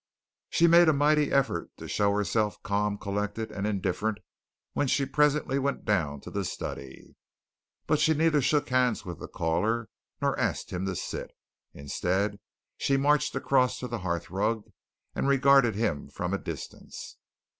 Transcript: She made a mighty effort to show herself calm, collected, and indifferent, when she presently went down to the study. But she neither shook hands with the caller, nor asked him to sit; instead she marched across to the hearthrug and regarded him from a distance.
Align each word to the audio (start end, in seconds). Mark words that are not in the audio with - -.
She 0.49 0.65
made 0.65 0.89
a 0.89 0.93
mighty 0.93 1.31
effort 1.31 1.69
to 1.77 1.87
show 1.87 2.15
herself 2.15 2.63
calm, 2.63 2.97
collected, 2.97 3.51
and 3.51 3.67
indifferent, 3.67 4.17
when 4.73 4.87
she 4.87 5.05
presently 5.05 5.59
went 5.59 5.85
down 5.85 6.21
to 6.21 6.31
the 6.31 6.43
study. 6.43 7.15
But 7.85 7.99
she 7.99 8.15
neither 8.15 8.41
shook 8.41 8.69
hands 8.69 9.05
with 9.05 9.19
the 9.19 9.27
caller, 9.27 9.89
nor 10.19 10.39
asked 10.39 10.71
him 10.73 10.87
to 10.87 10.95
sit; 10.95 11.29
instead 11.75 12.39
she 12.77 12.97
marched 12.97 13.35
across 13.35 13.77
to 13.77 13.87
the 13.87 13.99
hearthrug 13.99 14.63
and 15.13 15.27
regarded 15.27 15.75
him 15.75 16.07
from 16.09 16.33
a 16.33 16.39
distance. 16.39 17.17